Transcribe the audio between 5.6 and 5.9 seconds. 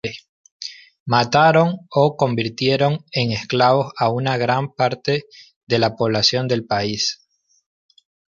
de